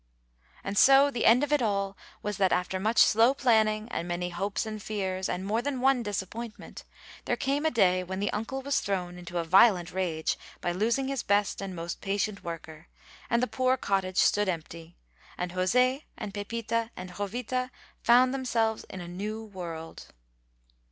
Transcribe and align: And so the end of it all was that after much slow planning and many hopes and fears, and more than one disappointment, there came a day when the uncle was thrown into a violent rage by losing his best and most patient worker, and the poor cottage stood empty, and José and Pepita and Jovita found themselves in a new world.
And 0.63 0.79
so 0.79 1.11
the 1.11 1.27
end 1.27 1.43
of 1.43 1.53
it 1.53 1.61
all 1.61 1.95
was 2.23 2.37
that 2.37 2.51
after 2.51 2.79
much 2.79 2.97
slow 3.01 3.35
planning 3.35 3.87
and 3.91 4.07
many 4.07 4.29
hopes 4.31 4.65
and 4.65 4.81
fears, 4.81 5.29
and 5.29 5.45
more 5.45 5.61
than 5.61 5.79
one 5.79 6.01
disappointment, 6.01 6.83
there 7.25 7.35
came 7.35 7.67
a 7.67 7.69
day 7.69 8.03
when 8.03 8.19
the 8.19 8.33
uncle 8.33 8.63
was 8.63 8.79
thrown 8.81 9.19
into 9.19 9.37
a 9.37 9.43
violent 9.43 9.91
rage 9.91 10.39
by 10.59 10.71
losing 10.71 11.07
his 11.07 11.21
best 11.21 11.61
and 11.61 11.75
most 11.75 12.01
patient 12.01 12.43
worker, 12.43 12.87
and 13.29 13.43
the 13.43 13.45
poor 13.45 13.77
cottage 13.77 14.17
stood 14.17 14.49
empty, 14.49 14.97
and 15.37 15.51
José 15.53 16.01
and 16.17 16.33
Pepita 16.33 16.89
and 16.95 17.11
Jovita 17.17 17.69
found 18.01 18.33
themselves 18.33 18.83
in 18.89 19.01
a 19.01 19.07
new 19.07 19.43
world. 19.43 20.05